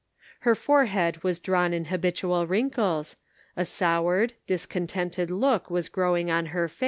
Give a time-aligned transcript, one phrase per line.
[0.39, 3.17] Her forehead was drawn in habitual wrinkles,
[3.55, 6.79] a soured, discontented look was growing on her Measured in Prose.